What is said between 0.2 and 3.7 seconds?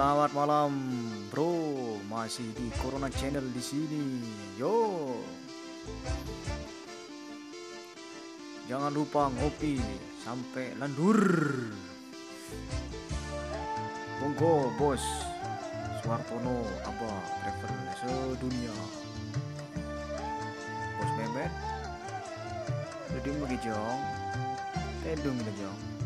malam, bro. Masih di Corona Channel di